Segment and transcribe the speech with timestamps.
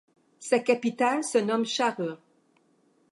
[0.39, 2.17] Sa capitale se nomme Sharur.